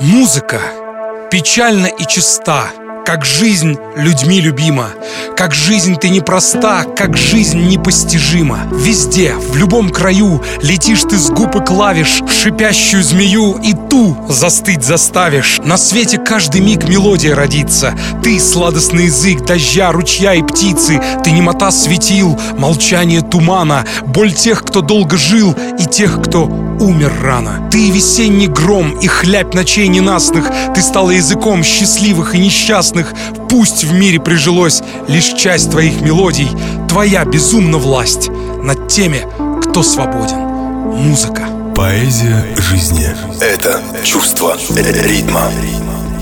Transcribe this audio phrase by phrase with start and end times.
[0.00, 0.60] Музыка
[1.28, 2.70] печальна и чиста,
[3.04, 4.90] как жизнь людьми любима,
[5.36, 8.60] как жизнь ты непроста, как жизнь непостижима.
[8.70, 14.84] Везде, в любом краю летишь ты с губ и клавиш шипящую змею и ту застыть
[14.84, 15.58] заставишь.
[15.64, 17.92] На свете каждый миг мелодия родится.
[18.22, 21.00] Ты сладостный язык дождя, ручья и птицы.
[21.24, 27.68] Ты немота светил, молчание тумана, боль тех, кто долго жил и тех, кто умер рано.
[27.70, 30.50] Ты весенний гром и хлябь ночей ненастных.
[30.74, 33.12] Ты стала языком счастливых и несчастных.
[33.48, 36.48] Пусть в мире прижилось лишь часть твоих мелодий.
[36.88, 38.30] Твоя безумна власть
[38.62, 39.22] над теми,
[39.62, 40.38] кто свободен.
[40.38, 41.42] Музыка.
[41.74, 43.08] Поэзия жизни–
[43.40, 45.50] это чувство ритма.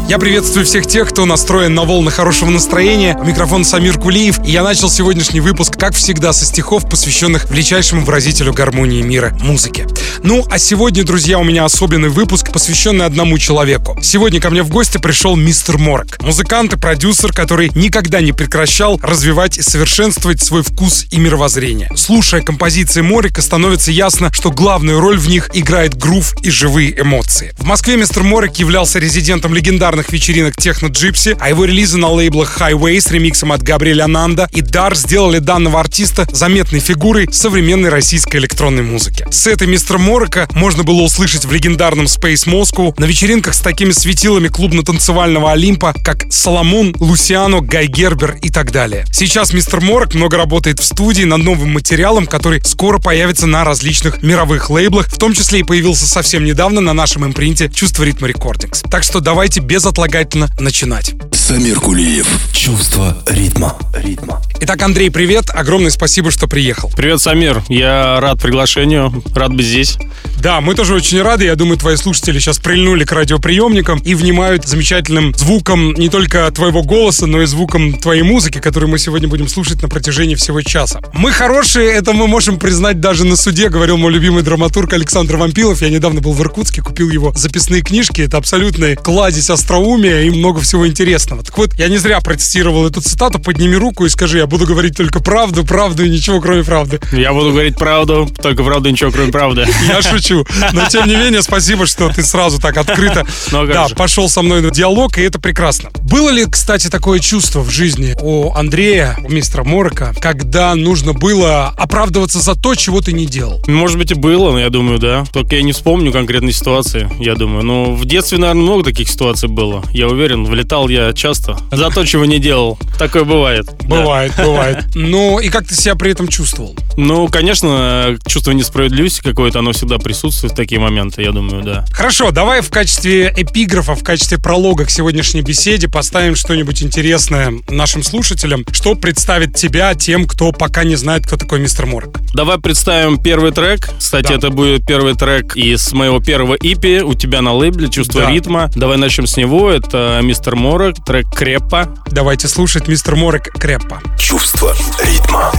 [0.08, 3.18] Я приветствую всех тех, кто настроен на волны хорошего настроения.
[3.24, 4.38] Микрофон Самир Кулиев.
[4.46, 9.84] И я начал сегодняшний выпуск, как всегда, со стихов, посвященных величайшему выразителю гармонии мира– музыке.
[10.22, 13.98] Ну, а сегодня, друзья, у меня особенный выпуск, посвященный одному человеку.
[14.02, 16.22] Сегодня ко мне в гости пришел мистер Морок.
[16.22, 21.90] Музыкант и продюсер, который никогда не прекращал развивать и совершенствовать свой вкус и мировоззрение.
[21.96, 27.52] Слушая композиции Морика, становится ясно, что главную роль в них играет грув и живые эмоции.
[27.58, 32.08] В Москве мистер Морик являлся резидентом легендарного популярных вечеринок Техно Джипси, а его релизы на
[32.08, 37.88] лейблах Highway с ремиксом от Габриэля Нанда и Дар сделали данного артиста заметной фигурой современной
[37.88, 39.26] российской электронной музыки.
[39.30, 43.92] С этой мистера Морока можно было услышать в легендарном Space Moscow на вечеринках с такими
[43.92, 49.04] светилами клубно-танцевального Олимпа, как Соломон, Лусиано, Гай Гербер и так далее.
[49.12, 54.22] Сейчас мистер Морок много работает в студии над новым материалом, который скоро появится на различных
[54.22, 58.82] мировых лейблах, в том числе и появился совсем недавно на нашем импринте «Чувство ритма рекордингс».
[58.90, 61.14] Так что давайте без безотлагательно начинать.
[61.32, 62.26] Самир Кулиев.
[62.52, 63.76] Чувство ритма.
[63.94, 64.42] ритма.
[64.60, 65.44] Итак, Андрей, привет.
[65.50, 66.90] Огромное спасибо, что приехал.
[66.96, 67.62] Привет, Самир.
[67.68, 69.22] Я рад приглашению.
[69.34, 69.95] Рад быть здесь.
[70.40, 71.44] Да, мы тоже очень рады.
[71.44, 76.82] Я думаю, твои слушатели сейчас прильнули к радиоприемникам и внимают замечательным звуком не только твоего
[76.82, 81.00] голоса, но и звуком твоей музыки, которую мы сегодня будем слушать на протяжении всего часа.
[81.14, 85.82] Мы хорошие, это мы можем признать даже на суде, говорил мой любимый драматург Александр Вампилов.
[85.82, 88.20] Я недавно был в Иркутске, купил его записные книжки.
[88.20, 91.42] Это абсолютный кладезь остроумия и много всего интересного.
[91.42, 93.38] Так вот, я не зря протестировал эту цитату.
[93.38, 97.00] Подними руку и скажи, я буду говорить только правду, правду и ничего, кроме правды.
[97.12, 99.66] Я буду говорить правду, только правду и ничего, кроме правды.
[99.86, 100.44] Я шучу.
[100.72, 104.60] Но, тем не менее, спасибо, что ты сразу так открыто ну, да, пошел со мной
[104.60, 105.90] на диалог, и это прекрасно.
[106.02, 111.68] Было ли, кстати, такое чувство в жизни у Андрея, у мистера Морока, когда нужно было
[111.76, 113.62] оправдываться за то, чего ты не делал?
[113.66, 115.24] Может быть, и было, но я думаю, да.
[115.32, 117.64] Только я не вспомню конкретной ситуации, я думаю.
[117.64, 119.82] Но в детстве, наверное, много таких ситуаций было.
[119.92, 122.78] Я уверен, влетал я часто за то, чего не делал.
[122.98, 123.66] Такое бывает.
[123.82, 124.44] Бывает, да.
[124.44, 124.84] бывает.
[124.94, 126.76] Ну, и как ты себя при этом чувствовал?
[126.96, 131.84] Ну, конечно, чувство несправедливости какое-то, оно всегда присутствует в такие моменты, я думаю, да.
[131.90, 138.02] Хорошо, давай в качестве эпиграфа, в качестве пролога к сегодняшней беседе поставим что-нибудь интересное нашим
[138.04, 142.20] слушателям, что представит тебя тем, кто пока не знает, кто такой мистер Морок.
[142.32, 143.90] Давай представим первый трек.
[143.98, 144.34] Кстати, да.
[144.34, 148.30] это будет первый трек из моего первого ипи у тебя на лейбле «Чувство да.
[148.30, 148.70] ритма».
[148.76, 149.70] Давай начнем с него.
[149.70, 151.92] Это мистер Морок, трек «Креппа».
[152.10, 154.00] Давайте слушать мистер Морок «Креппа».
[154.16, 155.52] Чувство ритма.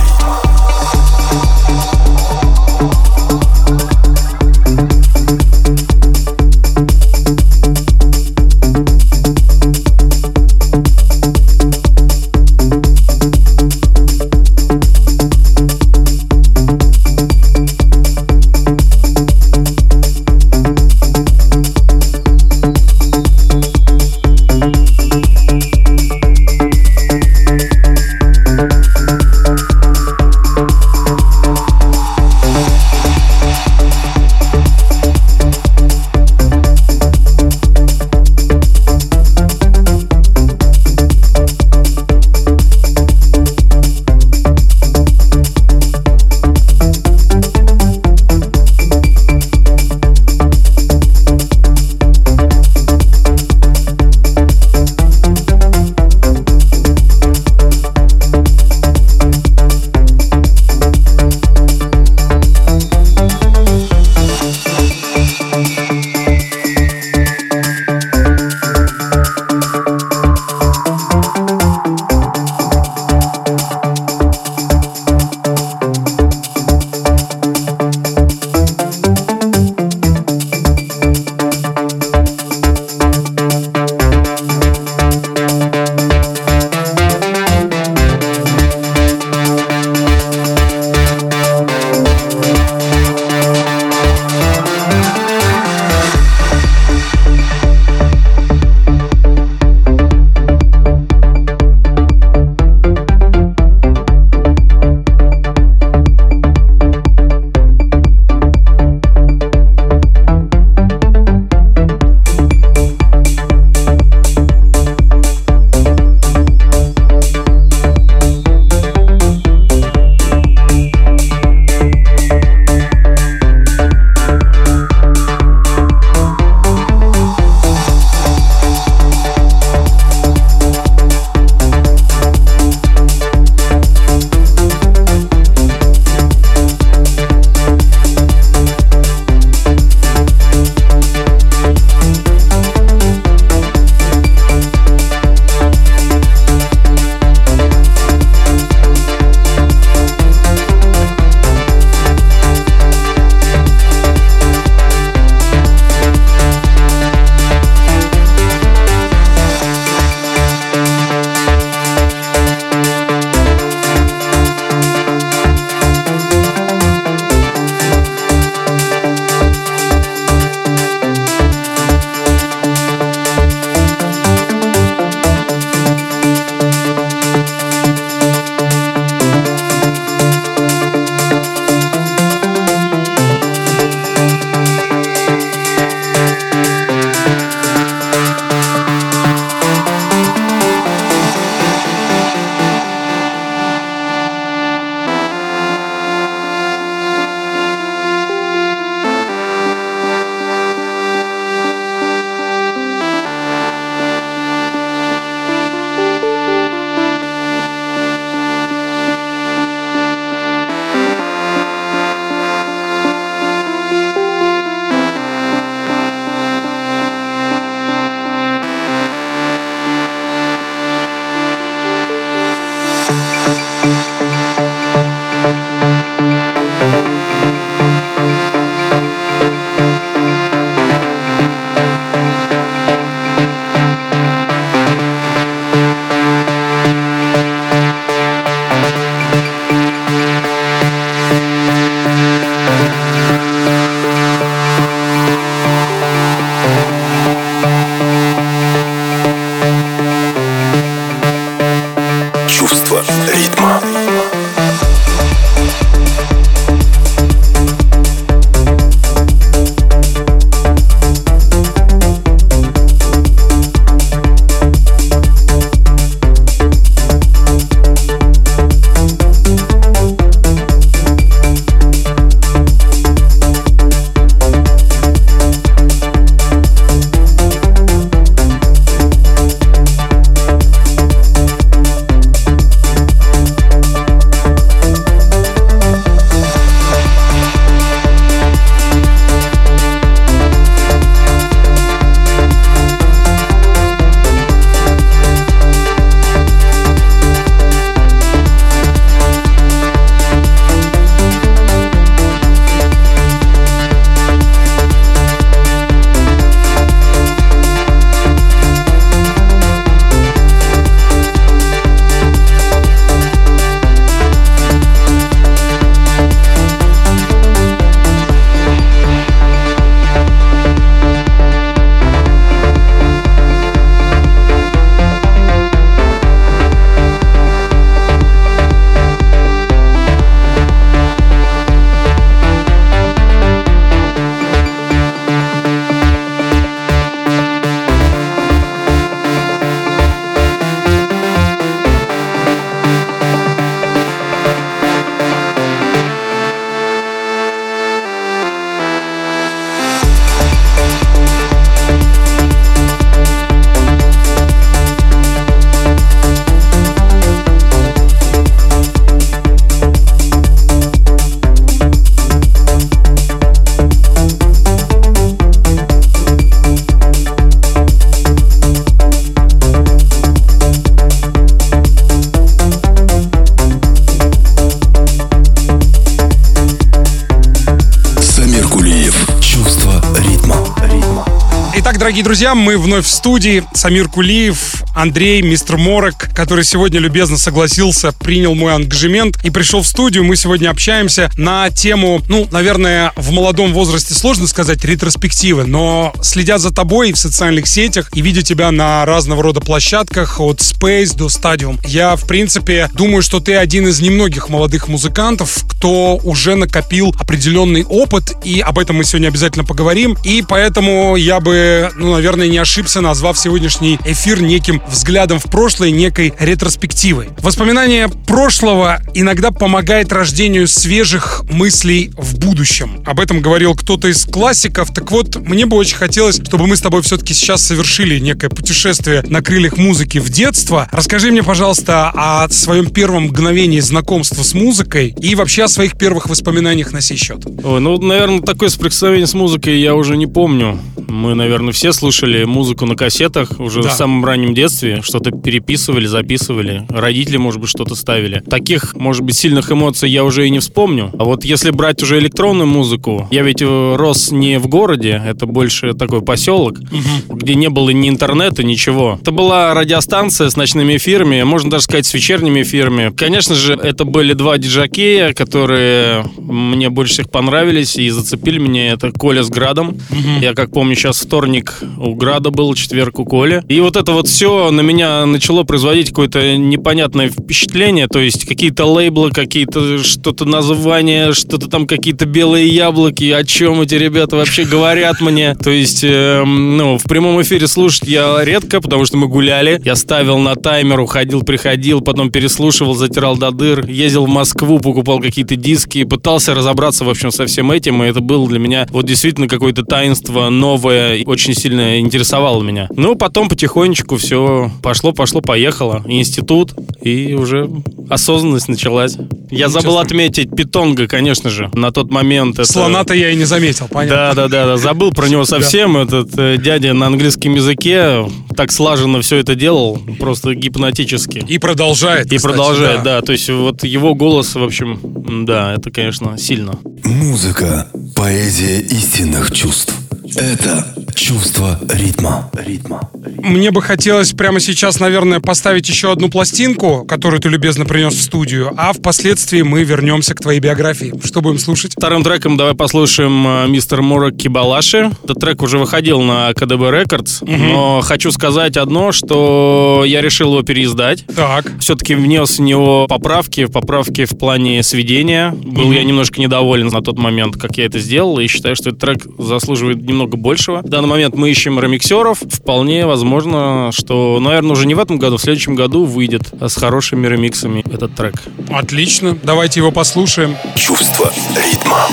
[382.08, 383.66] Дорогие друзья, мы вновь в студии.
[383.74, 389.88] Самир Кулиев, Андрей, мистер Морок, который сегодня любезно согласился, принял мой ангажемент и пришел в
[389.88, 390.24] студию.
[390.24, 396.58] Мы сегодня общаемся на тему, ну, наверное, в молодом возрасте сложно сказать ретроспективы, но следя
[396.58, 401.28] за тобой в социальных сетях и видя тебя на разного рода площадках от Space до
[401.28, 407.14] Stadium, я, в принципе, думаю, что ты один из немногих молодых музыкантов, кто уже накопил
[407.20, 410.18] определенный опыт, и об этом мы сегодня обязательно поговорим.
[410.24, 415.92] И поэтому я бы, ну, наверное, не ошибся, назвав сегодняшний эфир неким взглядом в прошлое,
[415.92, 417.30] некой ретроспективой.
[417.42, 423.04] Воспоминание прошлого иногда помогает рождению свежих мыслей в будущем.
[423.06, 424.94] Об этом говорил кто-то из классиков.
[424.94, 429.24] Так вот, мне бы очень хотелось, чтобы мы с тобой все-таки сейчас совершили некое путешествие
[429.28, 430.88] на крыльях музыки в детство.
[430.92, 436.30] Расскажи мне, пожалуйста, о своем первом мгновении знакомства с музыкой и вообще о своих первых
[436.30, 437.46] воспоминаниях на сей счет.
[437.46, 440.80] Ой, ну, наверное, такое соприкосновение с музыкой я уже не помню.
[441.08, 443.90] Мы, наверное, все слушали музыку на кассетах уже да.
[443.90, 444.77] в самом раннем детстве.
[445.02, 446.86] Что-то переписывали, записывали.
[446.90, 448.42] Родители, может быть, что-то ставили.
[448.50, 451.12] Таких, может быть, сильных эмоций я уже и не вспомню.
[451.18, 455.46] А вот если брать уже электронную музыку, я ведь э, рос не в городе, это
[455.46, 457.38] больше такой поселок, угу.
[457.38, 459.18] где не было ни интернета, ничего.
[459.22, 463.12] Это была радиостанция с ночными эфирами, можно даже сказать, с вечерними эфирами.
[463.16, 468.94] Конечно же, это были два диджакея, которые мне больше всех понравились и зацепили меня.
[468.94, 469.90] Это Коля с Градом.
[469.90, 470.42] Угу.
[470.42, 473.64] Я, как помню, сейчас вторник у Града был, четверг у Коли.
[473.68, 478.08] И вот это вот все на меня начало производить какое-то непонятное впечатление.
[478.08, 483.32] То есть какие-то лейблы, какие-то что-то названия, что-то там какие-то белые яблоки.
[483.32, 485.56] О чем эти ребята вообще говорят мне?
[485.64, 489.82] То есть, э, ну, в прямом эфире слушать я редко, потому что мы гуляли.
[489.84, 493.86] Я ставил на таймер, уходил, приходил, потом переслушивал, затирал до дыр.
[493.88, 498.04] Ездил в Москву, покупал какие-то диски, пытался разобраться, в общем, со всем этим.
[498.04, 502.88] И это было для меня вот действительно какое-то таинство новое, очень сильно интересовало меня.
[502.96, 504.47] Ну, потом потихонечку все
[504.82, 506.04] пошло, пошло, поехало.
[506.08, 507.70] Институт, и уже
[508.10, 509.18] осознанность началась.
[509.50, 512.60] Я забыл отметить Питонга, конечно же, на тот момент.
[512.60, 512.72] Это...
[512.72, 514.16] Слона-то я и не заметил, понятно.
[514.16, 514.78] Да, да, да, да.
[514.78, 515.98] забыл про него совсем.
[515.98, 518.26] Этот э, дядя на английском языке
[518.56, 521.46] так слаженно все это делал, просто гипнотически.
[521.48, 522.32] И продолжает.
[522.32, 523.20] И кстати, продолжает, да.
[523.20, 523.22] да.
[523.22, 526.80] То есть вот его голос, в общем, да, это, конечно, сильно.
[527.04, 529.94] Музыка, поэзия истинных чувств.
[530.36, 532.50] Это чувство ритма.
[532.54, 533.10] ритма.
[533.38, 538.22] Мне бы хотелось прямо сейчас, наверное, поставить еще одну пластинку, которую ты любезно принес в
[538.22, 541.14] студию, а впоследствии мы вернемся к твоей биографии.
[541.24, 541.94] Что будем слушать?
[541.94, 545.12] Вторым треком давай послушаем э, мистер Мура Кибалаши.
[545.24, 547.52] Этот трек уже выходил на КДБ Рекордс, угу.
[547.52, 551.26] но хочу сказать одно, что я решил его переиздать.
[551.36, 551.72] Так.
[551.80, 555.52] Все-таки внес в него поправки, поправки в плане сведения.
[555.52, 555.94] Был угу.
[555.94, 559.26] я немножко недоволен на тот момент, как я это сделал, и считаю, что этот трек
[559.40, 560.82] заслуживает немного большего.
[560.82, 562.40] В данный момент мы ищем ремиксеров.
[562.40, 567.28] Вполне возможно, что, наверное, уже не в этом году, в следующем году выйдет с хорошими
[567.28, 568.36] ремиксами этот трек.
[568.70, 569.38] Отлично.
[569.44, 570.56] Давайте его послушаем.
[570.76, 572.08] Чувство ритма.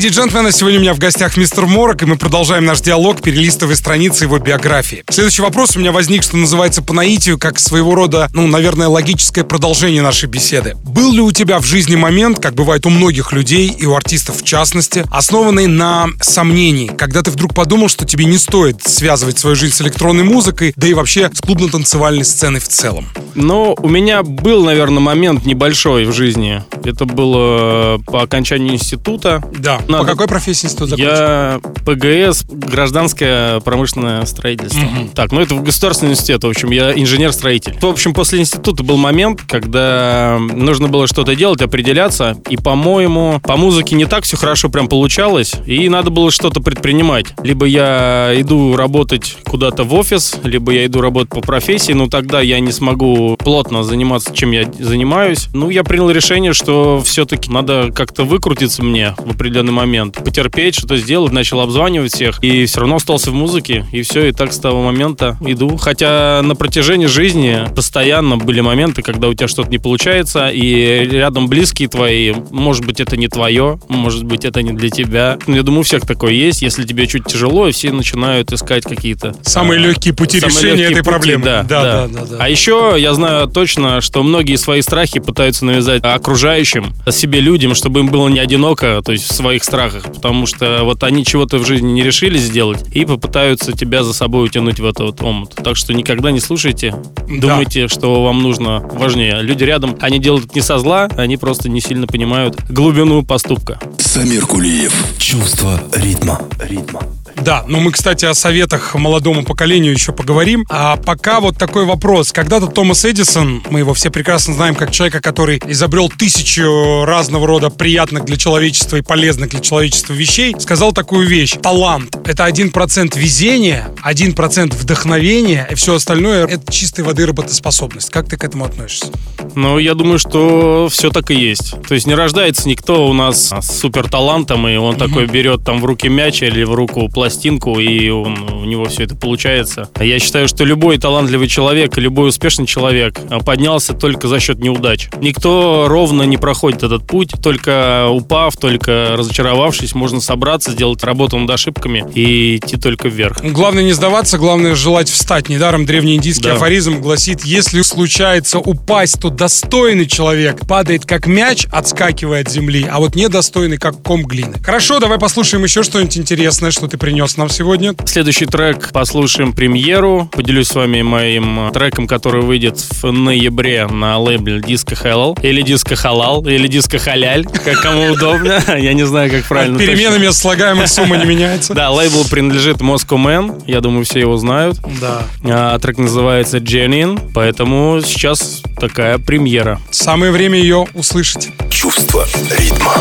[0.00, 3.20] Леди и джентльмены, сегодня у меня в гостях мистер Морок, и мы продолжаем наш диалог,
[3.20, 5.04] перелистывая страницы его биографии.
[5.10, 9.44] Следующий вопрос у меня возник, что называется, по наитию, как своего рода, ну, наверное, логическое
[9.44, 10.74] продолжение нашей беседы.
[10.84, 14.38] Был ли у тебя в жизни момент, как бывает у многих людей, и у артистов
[14.40, 19.54] в частности, основанный на сомнении, когда ты вдруг подумал, что тебе не стоит связывать свою
[19.54, 23.06] жизнь с электронной музыкой, да и вообще с клубно-танцевальной сценой в целом?
[23.34, 26.64] Ну, у меня был, наверное, момент небольшой в жизни.
[26.84, 29.44] Это было по окончанию института.
[29.58, 29.78] Да.
[29.90, 30.04] Надо...
[30.04, 31.12] По какой профессии институт закончил?
[31.12, 34.80] Я ПГС, гражданское промышленное строительство.
[34.80, 35.10] Угу.
[35.14, 37.76] Так, ну это в государственный университет, в общем, я инженер-строитель.
[37.80, 43.56] В общем, после института был момент, когда нужно было что-то делать, определяться, и, по-моему, по
[43.56, 47.26] музыке не так все хорошо прям получалось, и надо было что-то предпринимать.
[47.42, 52.40] Либо я иду работать куда-то в офис, либо я иду работать по профессии, но тогда
[52.40, 55.48] я не смогу плотно заниматься, чем я занимаюсь.
[55.52, 60.22] Ну, я принял решение, что все-таки надо как-то выкрутиться мне в определенный определенный момент.
[60.22, 62.42] Потерпеть, что-то сделать, начал обзванивать всех.
[62.42, 63.86] И все равно остался в музыке.
[63.92, 65.76] И все, и так с того момента иду.
[65.76, 71.48] Хотя на протяжении жизни постоянно были моменты, когда у тебя что-то не получается, и рядом
[71.48, 75.38] близкие твои, может быть, это не твое, может быть, это не для тебя.
[75.46, 76.62] Ну, я думаю, у всех такое есть.
[76.62, 79.34] Если тебе чуть тяжело, и все начинают искать какие-то...
[79.42, 81.44] Самые а, легкие пути самые решения легкие этой пути, проблемы.
[81.44, 82.36] Да, да, да, да, да.
[82.38, 88.00] А еще я знаю точно, что многие свои страхи пытаются навязать окружающим, себе людям, чтобы
[88.00, 91.66] им было не одиноко, то есть в своих страхах, потому что вот они чего-то в
[91.66, 95.54] жизни не решили сделать и попытаются тебя за собой утянуть в этот вот омут.
[95.54, 96.92] Так что никогда не слушайте,
[97.28, 97.48] да.
[97.48, 99.42] думайте, что вам нужно важнее.
[99.42, 103.78] Люди рядом, они делают это не со зла, они просто не сильно понимают глубину поступка.
[103.98, 104.92] Самир Кулиев.
[105.18, 106.40] Чувство ритма.
[106.58, 107.02] Ритма.
[107.36, 110.64] Да, но мы, кстати, о советах молодому поколению еще поговорим.
[110.68, 112.32] А пока вот такой вопрос.
[112.32, 117.70] Когда-то Томас Эдисон, мы его все прекрасно знаем как человека, который изобрел тысячу разного рода
[117.70, 121.56] приятных для человечества и полезных для человечества вещей, сказал такую вещь.
[121.62, 128.10] Талант— это один процент везения, один процент вдохновения, и все остальное— это чистой воды работоспособность.
[128.10, 129.06] Как ты к этому относишься?
[129.54, 131.74] Ну, я думаю, что все так и есть.
[131.88, 134.98] То есть не рождается никто у нас с супер талантом, и он mm-hmm.
[134.98, 139.04] такой берет там в руки мяч или в руку пластинку, и он, у него все
[139.04, 139.88] это получается.
[140.00, 145.08] Я считаю, что любой талантливый человек, любой успешный человек а, поднялся только за счет неудач.
[145.20, 151.48] Никто ровно не проходит этот путь, только упав, только разочаровавшись, можно собраться, сделать работу над
[151.50, 153.44] ошибками и идти только вверх.
[153.44, 155.48] Главное не сдаваться, главное желать встать.
[155.48, 156.54] Недаром древний индийский да.
[156.54, 162.98] афоризм гласит, если случается упасть, то достойный человек падает как мяч, отскакивая от земли, а
[162.98, 164.56] вот недостойный как ком глины.
[164.64, 167.94] Хорошо, давай послушаем еще что-нибудь интересное, что ты принес нам сегодня.
[168.06, 170.28] Следующий трек послушаем премьеру.
[170.32, 175.36] Поделюсь с вами моим треком, который выйдет в ноябре на лейбле Диско Халал.
[175.42, 178.62] Или Диско Халал, или Диско Халяль, как кому удобно.
[178.78, 179.78] Я не знаю, как правильно.
[179.78, 181.74] Переменами слагаемых сумма не меняется.
[181.80, 183.62] Да, лейбл принадлежит Moscow Man.
[183.66, 184.78] Я думаю, все его знают.
[185.00, 185.22] Да.
[185.44, 189.80] А, трек называется Genuine, поэтому сейчас такая премьера.
[189.90, 191.48] Самое время ее услышать.
[191.70, 192.26] Чувство
[192.58, 192.94] ритма.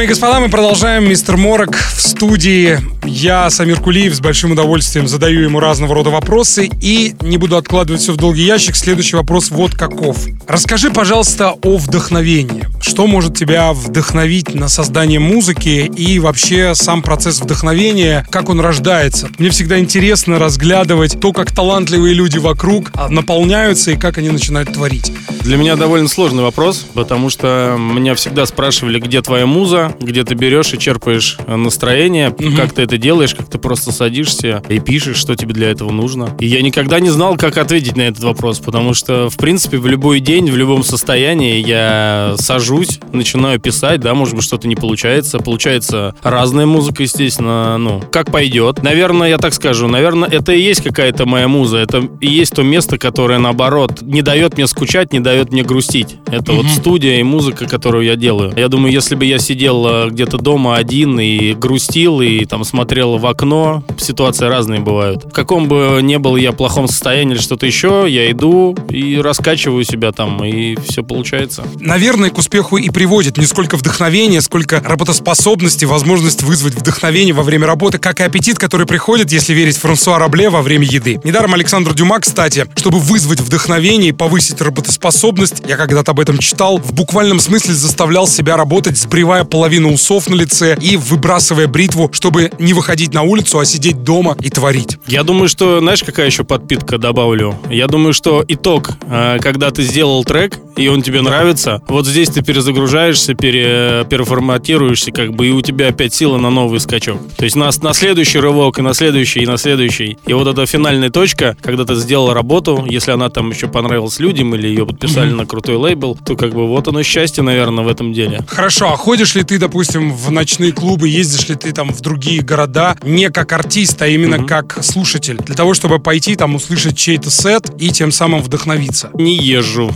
[0.00, 1.06] Дамы и господа, мы продолжаем.
[1.10, 2.78] Мистер Морок в студии.
[3.04, 8.00] Я, Самир Кулиев, с большим удовольствием задаю ему разного рода вопросы и не буду откладывать
[8.00, 8.76] все в долгий ящик.
[8.76, 10.16] Следующий вопрос вот каков.
[10.48, 12.66] Расскажи, пожалуйста, о вдохновении.
[12.80, 19.28] Что может тебя вдохновить на создание музыки и вообще сам процесс вдохновения, как он рождается?
[19.38, 25.12] Мне всегда интересно разглядывать то, как талантливые люди вокруг наполняются и как они начинают творить.
[25.42, 30.34] Для меня довольно сложный вопрос, потому что меня всегда спрашивали, где твоя муза, где ты
[30.34, 32.56] берешь и черпаешь настроение, угу.
[32.56, 36.34] как ты это делаешь, как ты просто садишься и пишешь, что тебе для этого нужно.
[36.38, 39.86] И я никогда не знал, как ответить на этот вопрос, потому что, в принципе, в
[39.86, 45.38] любой день, в любом состоянии я сажусь, начинаю писать, да, может быть, что-то не получается.
[45.38, 48.82] Получается разная музыка, естественно, ну, как пойдет.
[48.82, 52.62] Наверное, я так скажу, наверное, это и есть какая-то моя муза, это и есть то
[52.62, 56.16] место, которое, наоборот, не дает мне скучать, не дает мне грустить.
[56.26, 56.56] Это mm-hmm.
[56.56, 58.52] вот студия и музыка, которую я делаю.
[58.56, 63.18] Я думаю, если бы я сидел э, где-то дома один и грустил, и там смотрел
[63.18, 65.24] в окно, ситуации разные бывают.
[65.24, 69.84] В каком бы ни был я плохом состоянии или что-то еще, я иду и раскачиваю
[69.84, 71.64] себя там, и все получается.
[71.78, 77.66] Наверное, к успеху и приводит не сколько вдохновение, сколько работоспособности, возможность вызвать вдохновение во время
[77.66, 81.20] работы, как и аппетит, который приходит, если верить Франсуа Рабле, во время еды.
[81.24, 86.78] Недаром Александр Дюма, кстати, чтобы вызвать вдохновение и повысить работоспособность, я когда-то об этом читал,
[86.78, 92.50] в буквальном смысле заставлял себя работать, сбривая половину усов на лице и выбрасывая бритву, чтобы
[92.58, 94.98] не выходить на улицу, а сидеть дома и творить.
[95.06, 97.58] Я думаю, что, знаешь, какая еще подпитка добавлю?
[97.70, 102.30] Я думаю, что итог, э, когда ты сделал трек, и он тебе нравится, вот здесь
[102.30, 107.20] ты перезагружаешься, пере, переформатируешься, как бы, и у тебя опять сила на новый скачок.
[107.36, 110.18] То есть на, на следующий рывок, и на следующий, и на следующий.
[110.26, 114.54] И вот эта финальная точка, когда ты сделал работу, если она там еще понравилась людям,
[114.54, 115.36] или ее подписали mm-hmm.
[115.36, 118.40] на крутой лейбл, то как бы вот оно счастье, наверное, в этом деле.
[118.46, 122.42] Хорошо, а ходишь ли ты, допустим, в ночные клубы, ездишь ли ты там в другие
[122.42, 124.48] города, не как артист, а именно mm-hmm.
[124.48, 129.10] как слушатель, для того, чтобы пойти там услышать чей-то сет и тем самым вдохновиться?
[129.14, 129.94] Не езжу.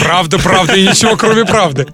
[0.00, 1.88] Правда, правда и ничего, кроме правды.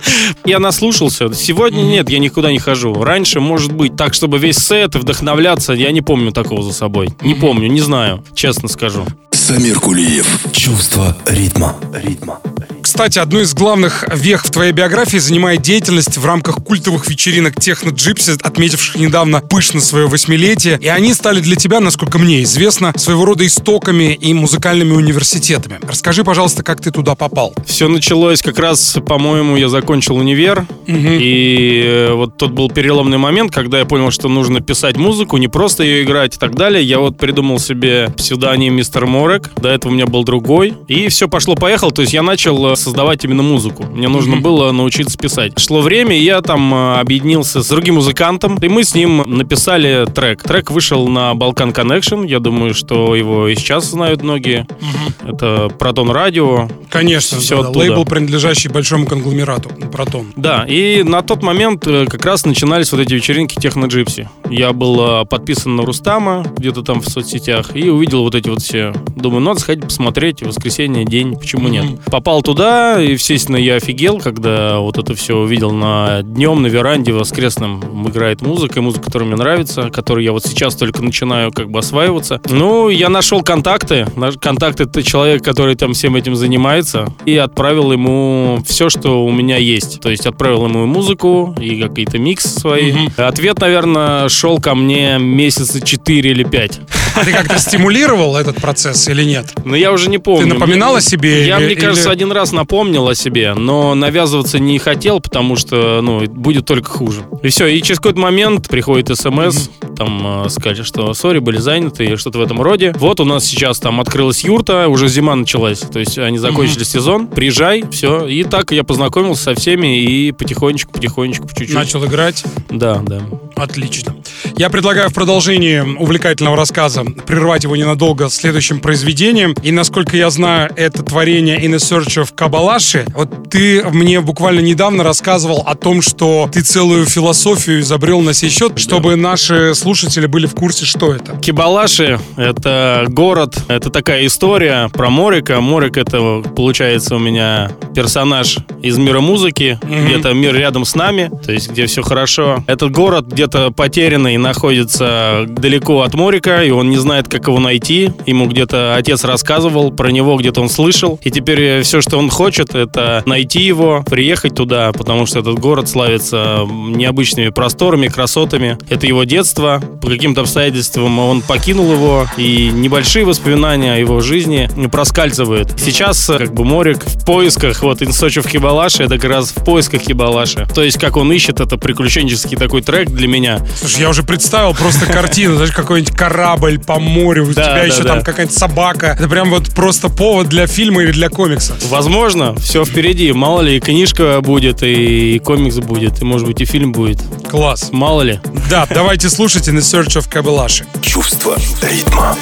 [0.44, 1.32] Я наслушался.
[1.32, 2.92] Сегодня нет, я никуда не хожу.
[2.92, 7.08] Раньше, может быть, так, чтобы весь сет и вдохновляться, я не помню такого за собой.
[7.22, 9.06] Не помню, не знаю, честно скажу.
[9.48, 10.26] Самир Кулиев.
[10.52, 11.74] Чувство ритма.
[11.94, 12.38] Ритма.
[12.82, 17.90] Кстати, одну из главных вех в твоей биографии занимает деятельность в рамках культовых вечеринок Техно
[17.90, 20.78] Джипси, отметивших недавно пышно свое восьмилетие.
[20.80, 25.78] И они стали для тебя, насколько мне известно, своего рода истоками и музыкальными университетами.
[25.82, 27.54] Расскажи, пожалуйста, как ты туда попал?
[27.66, 30.66] Все началось как раз, по-моему, я закончил универ.
[30.86, 30.96] Угу.
[30.96, 35.48] И э, вот тот был переломный момент, когда я понял, что нужно писать музыку, не
[35.48, 36.82] просто ее играть и так далее.
[36.82, 39.37] Я вот придумал себе псевдоним Мистер Морек.
[39.56, 40.74] До этого у меня был другой.
[40.86, 41.90] И все пошло-поехало.
[41.92, 43.84] То есть я начал э, создавать именно музыку.
[43.84, 44.40] Мне нужно mm-hmm.
[44.40, 45.58] было научиться писать.
[45.58, 50.06] Шло время, и я там э, объединился с другим музыкантом, и мы с ним написали
[50.12, 50.42] трек.
[50.42, 52.26] Трек вышел на Balkan Connection.
[52.26, 54.66] Я думаю, что его и сейчас знают многие.
[54.68, 55.34] Mm-hmm.
[55.34, 56.68] Это Протон Радио.
[56.90, 60.32] Конечно, все да, лейбл, принадлежащий большому конгломерату Протон.
[60.36, 64.28] Да, и на тот момент э, как раз начинались вот эти вечеринки Техно Джипси.
[64.50, 68.92] Я был подписан на Рустама где-то там в соцсетях и увидел вот эти вот все.
[69.28, 70.42] Думаю, надо сходить посмотреть.
[70.42, 71.84] Воскресенье, день, почему нет?
[72.06, 77.12] Попал туда, да, естественно, я офигел, когда вот это все увидел на днем, на веранде
[77.12, 81.78] воскресном играет музыка, музыка, которая мне нравится, которую я вот сейчас только начинаю как бы
[81.78, 82.40] осваиваться.
[82.48, 84.06] Ну, я нашел контакты.
[84.40, 89.56] Контакты это человек, который там всем этим занимается, и отправил ему все, что у меня
[89.56, 90.00] есть.
[90.00, 92.92] То есть отправил ему музыку и какие-то миксы свои.
[93.16, 96.80] Ответ, наверное, шел ко мне месяца 4 или 5.
[97.16, 99.52] А ты как-то стимулировал этот процесс или нет?
[99.64, 100.46] Ну, я уже не помню.
[100.46, 101.46] Ты напоминал о себе?
[101.46, 102.12] Я, или, мне кажется, или...
[102.12, 107.22] один раз напомнил о себе, но навязываться не хотел, потому что, ну, будет только хуже.
[107.42, 109.96] И все, и через какой-то момент приходит смс, mm-hmm.
[109.96, 112.94] там э, сказали, что сори, были заняты, и что-то в этом роде.
[112.98, 116.84] Вот у нас сейчас там открылась юрта, уже зима началась, то есть они закончили mm-hmm.
[116.84, 118.26] сезон, приезжай, все.
[118.26, 121.74] И так я познакомился со всеми и потихонечку, потихонечку, по чуть-чуть.
[121.74, 122.44] Начал играть?
[122.70, 123.20] Да, да.
[123.56, 124.14] Отлично.
[124.58, 129.54] Я предлагаю в продолжении увлекательного рассказа прервать его ненадолго следующим произведением.
[129.62, 133.06] И насколько я знаю, это творение In a Search of Кабалаши.
[133.14, 138.50] Вот ты мне буквально недавно рассказывал о том, что ты целую философию изобрел на сей
[138.50, 141.36] счет, чтобы наши слушатели были в курсе, что это.
[141.36, 145.60] Кибалаши— это город, это такая история про Морика.
[145.60, 150.04] Морик— это, получается, у меня персонаж из мира музыки, mm-hmm.
[150.04, 152.64] где-то мир рядом с нами, то есть где все хорошо.
[152.66, 158.12] Этот город где-то потерянный находится далеко от Морика, и он не знает, как его найти.
[158.24, 161.20] Ему где-то отец рассказывал про него, где-то он слышал.
[161.22, 165.88] И теперь все, что он хочет, это найти его, приехать туда, потому что этот город
[165.88, 168.78] славится необычными просторами, красотами.
[168.88, 169.82] Это его детство.
[170.00, 175.74] По каким-то обстоятельствам он покинул его, и небольшие воспоминания о его жизни проскальзывают.
[175.78, 180.66] Сейчас как бы Морик в поисках, вот of Хибалаши, это как раз в поисках Хибалаши.
[180.74, 183.60] То есть как он ищет, это приключенческий такой трек для меня.
[183.76, 188.22] Слушай, я уже представил просто картину, знаешь, какой-нибудь корабль по морю, у тебя еще там
[188.22, 189.16] какая-нибудь собака.
[189.18, 191.74] Это прям вот просто повод для фильма или для комикса.
[191.88, 193.32] Возможно, все впереди.
[193.32, 197.20] Мало ли, и книжка будет, и комикс будет, и может быть и фильм будет.
[197.50, 197.88] Класс.
[197.90, 198.38] Мало ли.
[198.70, 200.84] Да, давайте слушайте In Search of Kabalashi.
[201.02, 202.36] Чувство ритма.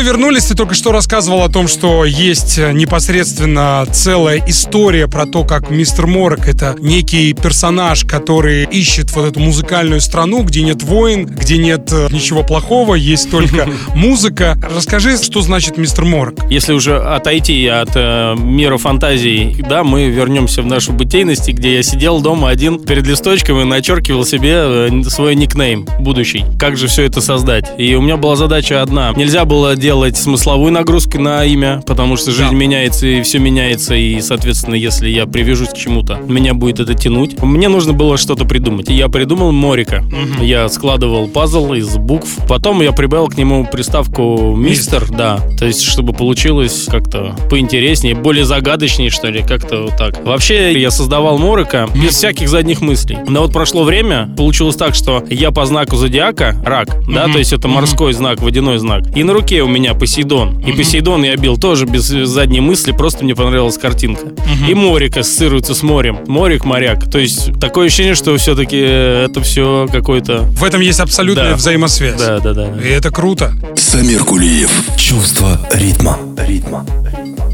[0.00, 0.44] Мы вернулись.
[0.46, 5.68] Ты только что рассказывал о том, что есть э, непосредственно целая история про то, как
[5.68, 11.58] мистер Морок это некий персонаж, который ищет вот эту музыкальную страну, где нет войн, где
[11.58, 14.56] нет э, ничего плохого, есть только музыка.
[14.74, 16.50] Расскажи, что значит мистер Морок?
[16.50, 21.82] Если уже отойти от э, мира фантазий, да, мы вернемся в нашу бытийность, где я
[21.82, 26.46] сидел дома один перед листочком и начеркивал себе э, свой никнейм будущий.
[26.58, 27.70] Как же все это создать?
[27.76, 29.12] И у меня была задача одна.
[29.14, 32.56] Нельзя было делать смысловую нагрузку на имя, потому что жизнь да.
[32.56, 37.40] меняется и все меняется, и, соответственно, если я привяжусь к чему-то, меня будет это тянуть.
[37.42, 38.88] Мне нужно было что-то придумать.
[38.90, 40.04] И я придумал Морика.
[40.06, 40.44] Угу.
[40.44, 42.28] Я складывал пазл из букв.
[42.48, 45.40] Потом я прибавил к нему приставку мистер, да.
[45.58, 50.24] То есть, чтобы получилось как-то поинтереснее, более загадочнее, что ли, как-то вот так.
[50.24, 53.18] Вообще, я создавал Морика без всяких задних мыслей.
[53.26, 57.52] Но вот прошло время, получилось так, что я по знаку зодиака, рак, да, то есть
[57.52, 60.60] это морской знак, водяной знак, и на руке у меня Посейдон.
[60.60, 64.28] И Посейдон я бил тоже без задней мысли, просто мне понравилась картинка.
[64.68, 66.20] И Морик ассоциируется с морем.
[66.26, 67.10] Морик, моряк.
[67.10, 70.42] То есть такое ощущение, что все-таки это все какой-то...
[70.42, 71.56] В этом есть абсолютная да.
[71.56, 72.20] взаимосвязь.
[72.20, 72.68] Да, да, да.
[72.82, 73.52] И это круто.
[73.76, 74.70] Самир Кулиев.
[74.96, 76.18] Чувство ритма.
[76.36, 76.86] Ритма.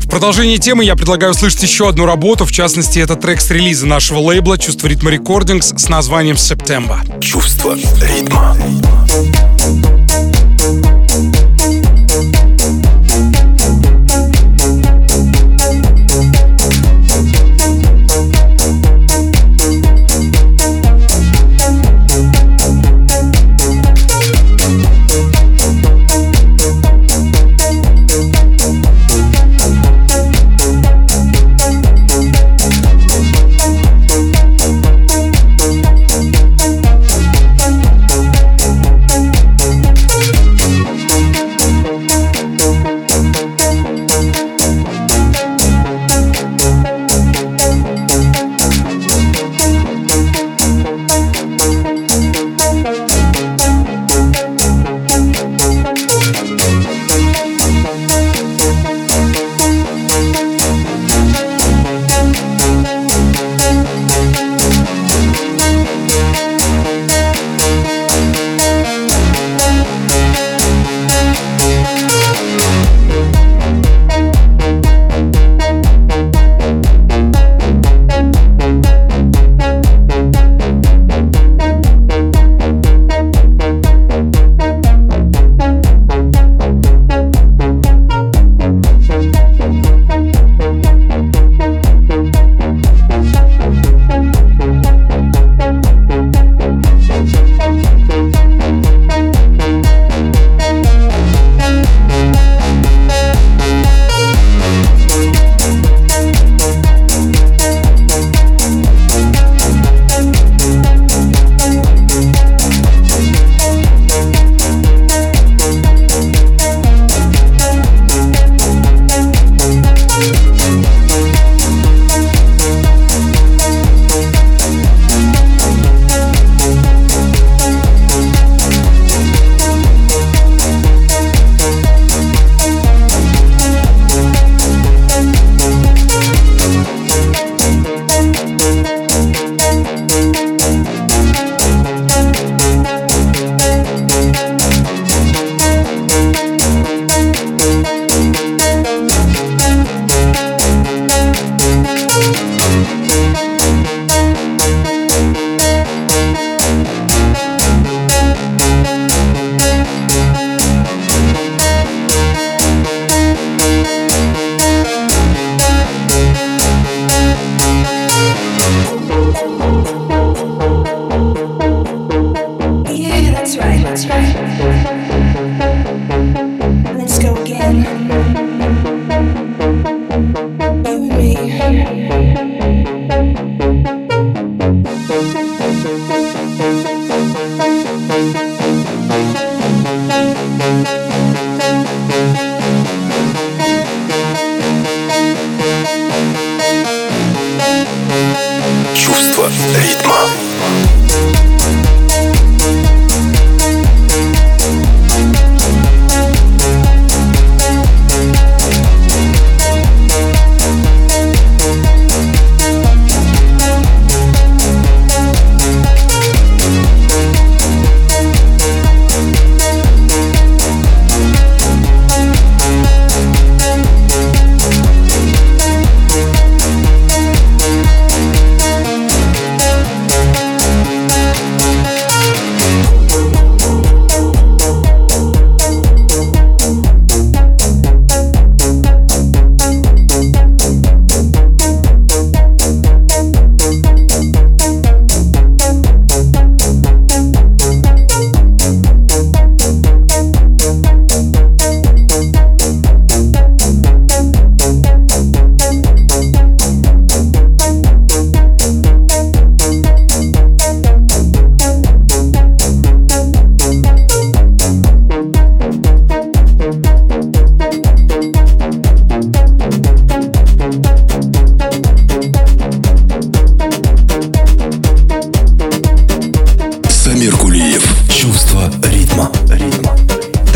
[0.07, 3.87] В продолжении темы я предлагаю услышать еще одну работу, в частности, это трек с релиза
[3.87, 7.01] нашего лейбла «Чувство ритма рекордингс» с названием «Септемба».
[7.21, 8.57] Чувство ритма.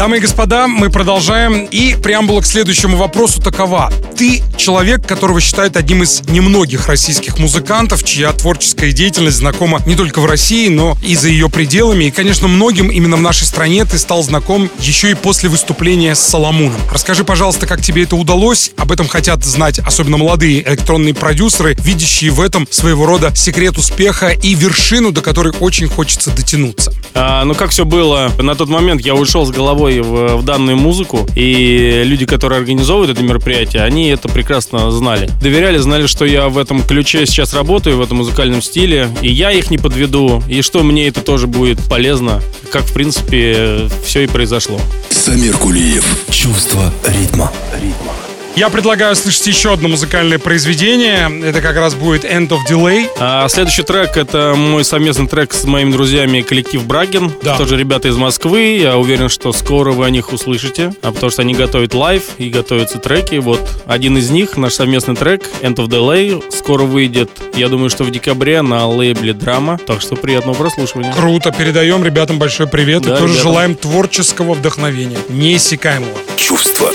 [0.01, 1.66] Дамы и господа, мы продолжаем.
[1.66, 3.92] И преамбула к следующему вопросу такова.
[4.21, 10.21] Ты человек, которого считают одним из немногих российских музыкантов, чья творческая деятельность знакома не только
[10.21, 12.05] в России, но и за ее пределами.
[12.05, 16.21] И, конечно, многим именно в нашей стране ты стал знаком еще и после выступления с
[16.21, 16.79] Соломуном.
[16.93, 18.73] Расскажи, пожалуйста, как тебе это удалось?
[18.77, 24.29] Об этом хотят знать особенно молодые электронные продюсеры, видящие в этом своего рода секрет успеха
[24.29, 26.93] и вершину, до которой очень хочется дотянуться.
[27.14, 28.31] А, ну, как все было?
[28.39, 33.16] На тот момент я ушел с головой в, в данную музыку, и люди, которые организовывают
[33.16, 35.30] это мероприятие, они это прекрасно знали.
[35.40, 39.50] Доверяли, знали, что я в этом ключе сейчас работаю, в этом музыкальном стиле, и я
[39.52, 44.26] их не подведу, и что мне это тоже будет полезно, как, в принципе, все и
[44.26, 44.80] произошло.
[45.11, 46.04] Самир Кулиев.
[46.30, 47.52] Чувство ритма.
[47.74, 48.30] Ритма.
[48.57, 51.30] Я предлагаю слышать еще одно музыкальное произведение.
[51.44, 53.07] Это как раз будет End of Delay.
[53.18, 57.32] А следующий трек— это мой совместный трек с моими друзьями коллектив Браген.
[57.42, 57.57] Да.
[57.57, 58.78] Тоже ребята из Москвы.
[58.82, 60.92] Я уверен, что скоро вы о них услышите.
[61.01, 63.36] А потому что они готовят live и готовятся треки.
[63.36, 67.30] Вот один из них, наш совместный трек End of Delay, скоро выйдет.
[67.55, 69.78] Я думаю, что в декабре на лейбле Драма.
[69.86, 71.12] Так что приятного прослушивания.
[71.12, 71.53] Круто.
[71.53, 73.05] Передаем ребятам большой привет.
[73.05, 73.42] Да, и тоже ребятам.
[73.53, 75.18] желаем творческого вдохновения.
[75.28, 76.18] Неиссякаемого.
[76.36, 76.90] Чувство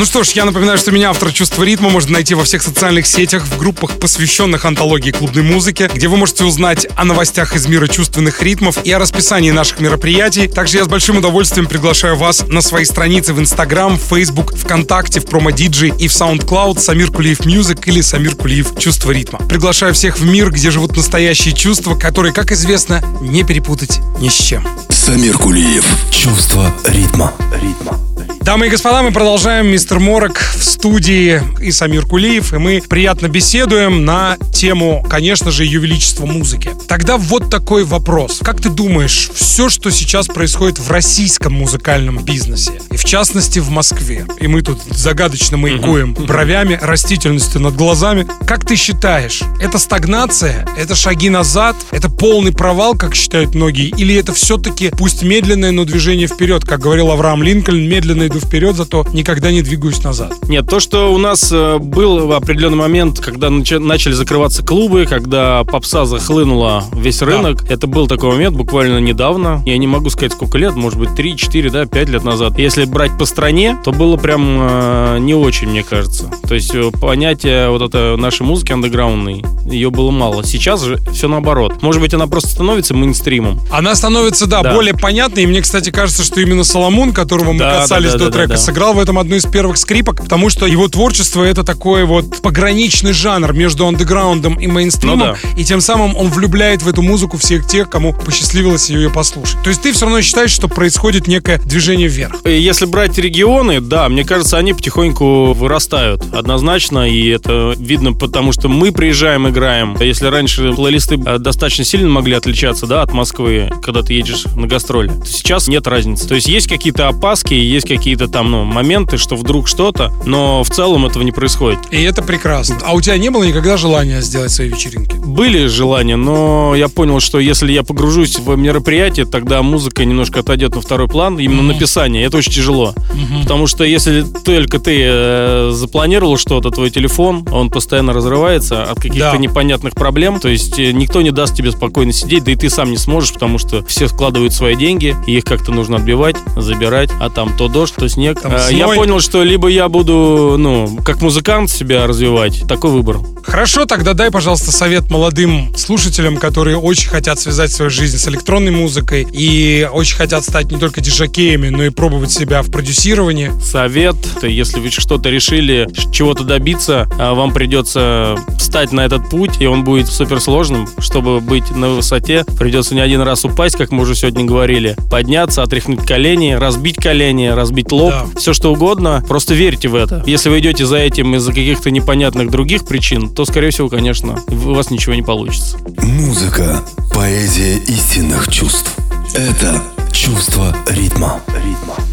[0.00, 3.06] Ну что ж, я напоминаю, что меня автор «Чувства ритма» можно найти во всех социальных
[3.06, 7.86] сетях, в группах, посвященных антологии клубной музыки, где вы можете узнать о новостях из мира
[7.86, 10.48] чувственных ритмов и о расписании наших мероприятий.
[10.48, 15.26] Также я с большим удовольствием приглашаю вас на свои страницы в Instagram, Facebook, ВКонтакте, в
[15.26, 19.38] PromoDJ и в SoundCloud Самир Кулиев Music или Самир Кулиев «Чувство ритма».
[19.50, 24.32] Приглашаю всех в мир, где живут настоящие чувства, которые, как известно, не перепутать ни с
[24.32, 24.66] чем.
[24.88, 25.84] Самир Кулиев.
[26.10, 27.34] Чувство ритма.
[27.60, 28.09] Ритма.
[28.40, 29.68] Дамы и господа, мы продолжаем.
[29.68, 35.64] Мистер Морок в студии и Самир Кулиев, и мы приятно беседуем на тему, конечно же,
[35.64, 36.72] Ее Величества музыки.
[36.88, 38.40] Тогда вот такой вопрос.
[38.42, 43.70] Как ты думаешь, все, что сейчас происходит в российском музыкальном бизнесе, и в частности в
[43.70, 50.66] Москве, и мы тут загадочно маякуем бровями, растительностью над глазами, как ты считаешь, это стагнация,
[50.76, 55.84] это шаги назад, это полный провал, как считают многие, или это все-таки, пусть медленное, но
[55.84, 60.34] движение вперед, как говорил Авраам Линкольн, медленно иду вперед, зато никогда не двигаюсь назад.
[60.48, 65.64] Нет, то, что у нас э, был в определенный момент, когда начали закрываться клубы, когда
[65.64, 67.74] попса захлынула весь рынок, да.
[67.74, 69.62] это был такой момент буквально недавно.
[69.64, 72.58] Я не могу сказать, сколько лет, может быть, 3, 4, да, 5 лет назад.
[72.58, 76.30] Если брать по стране, то было прям э, не очень, мне кажется.
[76.48, 80.44] То есть э, понятие вот это нашей музыки андеграундной, ее было мало.
[80.44, 81.82] Сейчас же все наоборот.
[81.82, 83.60] Может быть, она просто становится мейнстримом.
[83.70, 84.74] Она становится, да, да.
[84.74, 85.44] более понятной.
[85.44, 88.48] И мне, кстати, кажется, что именно Соломон, которого мы да, касались да, да, до трека,
[88.48, 88.60] да, да.
[88.60, 93.12] сыграл в этом одну из первых скрипок, потому что его творчество это такой вот пограничный
[93.12, 95.60] жанр между андеграундом и мейнстримом, ну, да.
[95.60, 99.62] и тем самым он влюбляет в эту музыку всех тех, кому посчастливилось ее послушать.
[99.62, 102.44] То есть ты все равно считаешь, что происходит некое движение вверх?
[102.44, 108.68] Если брать регионы, да, мне кажется, они потихоньку вырастают однозначно, и это видно потому, что
[108.68, 109.96] мы приезжаем, играем.
[110.00, 114.66] Если раньше плейлисты э, достаточно сильно могли отличаться, да, от Москвы, когда ты едешь на
[114.66, 116.28] гастроли, то сейчас нет разницы.
[116.28, 120.70] То есть есть какие-то опаски, есть какие-то там, ну, моменты, что вдруг что-то, но в
[120.70, 121.78] целом этого не происходит.
[121.90, 122.78] И это прекрасно.
[122.84, 125.16] А у тебя не было никогда желания сделать свои вечеринки?
[125.16, 130.74] Были желания, но я понял, что если я погружусь в мероприятие, тогда музыка немножко отойдет
[130.74, 131.74] на второй план, именно mm-hmm.
[131.74, 132.24] написание.
[132.24, 132.94] Это очень тяжело.
[132.96, 133.42] Mm-hmm.
[133.42, 139.32] Потому что если только ты э, запланировал что-то, твой телефон, он постоянно разрывается от каких-то
[139.32, 139.38] да.
[139.38, 140.40] непонятных проблем.
[140.40, 143.32] То есть э, никто не даст тебе спокойно сидеть, да и ты сам не сможешь,
[143.32, 147.68] потому что все складывают свои деньги, и их как-то нужно отбивать, забирать, а там то
[147.70, 148.40] дождь, то снег.
[148.40, 153.18] Там а, я понял, что либо я буду, ну, как музыкант себя развивать, такой выбор.
[153.42, 158.70] Хорошо, тогда дай, пожалуйста, совет молодым слушателям, которые очень хотят связать свою жизнь с электронной
[158.70, 163.50] музыкой и очень хотят стать не только диджакеями, но и пробовать себя в продюсировании.
[163.62, 169.66] Совет, если вы что-то решили, чего-то добиться, а вам придется встать на этот путь, и
[169.66, 170.88] он будет суперсложным.
[170.98, 175.62] Чтобы быть на высоте, придется не один раз упасть, как мы уже сегодня говорили, подняться,
[175.62, 178.26] отряхнуть колени, разбить колени, разбить лоб, да.
[178.36, 179.22] все что угодно.
[179.28, 180.22] Просто верьте в это.
[180.26, 184.74] Если вы идете за этим из-за каких-то непонятных других причин, то, скорее всего, конечно, у
[184.74, 185.78] вас ничего не получится.
[185.98, 186.82] Музыка–
[187.14, 188.96] поэзия истинных чувств.
[189.34, 189.82] Это
[190.12, 191.40] чувство ритма.
[191.64, 192.09] Ритма.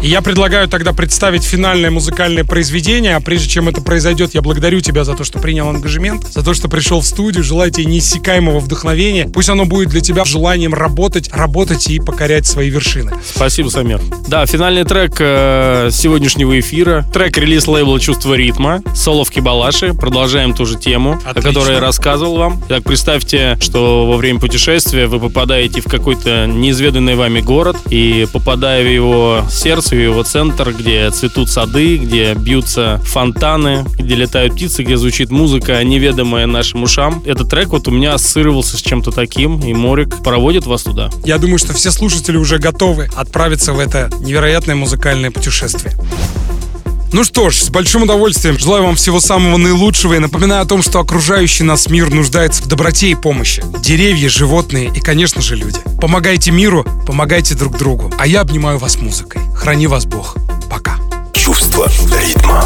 [0.00, 3.16] И я предлагаю тогда представить финальное музыкальное произведение.
[3.16, 6.54] А прежде чем это произойдет, я благодарю тебя за то, что принял ангажемент, за то,
[6.54, 7.42] что пришел в студию.
[7.42, 9.28] Желаю тебе неиссякаемого вдохновения.
[9.28, 13.12] Пусть оно будет для тебя желанием работать, работать и покорять свои вершины.
[13.34, 14.00] Спасибо, Самир.
[14.28, 17.04] Да, финальный трек э, сегодняшнего эфира.
[17.12, 18.82] Трек релиз лейбла «Чувство ритма».
[18.94, 19.94] Соловки Балаши.
[19.94, 21.30] Продолжаем ту же тему, Отлично.
[21.30, 22.62] о которой я рассказывал вам.
[22.68, 28.84] Так, представьте, что во время путешествия вы попадаете в какой-то неизведанный вами город и попадая
[28.84, 34.82] в его сердце, в его центр, где цветут сады, где бьются фонтаны, где летают птицы,
[34.82, 37.22] где звучит музыка, неведомая нашим ушам.
[37.24, 41.10] Этот трек вот у меня ассоциировался с чем-то таким, и Морик проводит вас туда.
[41.24, 45.94] Я думаю, что все слушатели уже готовы отправиться в это невероятное музыкальное путешествие.
[47.12, 50.82] Ну что ж, с большим удовольствием желаю вам всего самого наилучшего и напоминаю о том,
[50.82, 53.62] что окружающий нас мир нуждается в доброте и помощи.
[53.82, 55.78] Деревья, животные и, конечно же, люди.
[56.00, 58.12] Помогайте миру, помогайте друг другу.
[58.18, 59.40] А я обнимаю вас музыкой.
[59.54, 60.36] Храни вас Бог.
[60.68, 60.96] Пока.
[61.32, 61.88] Чувство
[62.20, 62.64] ритма.